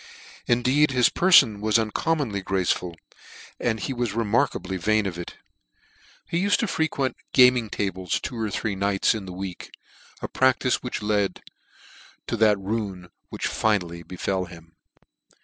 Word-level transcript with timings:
In 0.47 0.63
deed 0.63 0.89
his 0.89 1.09
perfon 1.09 1.59
was 1.59 1.77
uncommonly 1.77 2.41
graceful, 2.41 2.95
and 3.59 3.79
he 3.79 3.93
was 3.93 4.13
remarkably 4.13 4.75
vain 4.75 5.05
of 5.05 5.19
it. 5.19 5.35
He 6.27 6.41
ufed 6.43 6.57
to 6.57 6.65
fre 6.67 6.81
N 6.85 6.85
n 6.85 6.89
2 6.89 6.89
quent 6.89 6.97
NEW 6.97 7.05
NEWGATE 7.05 7.19
CALENDAR. 7.19 7.19
quent 7.29 7.33
gaming 7.33 7.69
tables 7.69 8.19
two 8.19 8.35
or 8.35 8.49
three 8.49 8.75
nights 8.75 9.13
in 9.13 9.27
a 9.27 9.31
week, 9.31 9.69
a 10.23 10.27
practice 10.27 10.81
which 10.81 11.03
led 11.03 11.43
to 12.25 12.35
that 12.35 12.57
ruin 12.57 13.09
which 13.29 13.45
finally 13.45 14.01
befel 14.01 14.45
him. 14.45 14.75